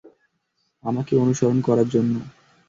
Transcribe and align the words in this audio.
আমাকে 0.83 1.13
অনুসরণ 1.15 1.57
করার 1.61 1.87
জন্য। 1.89 2.13